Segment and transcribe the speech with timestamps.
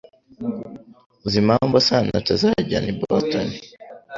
[1.25, 3.47] Uzi impamvu Sano atazajyana i Boston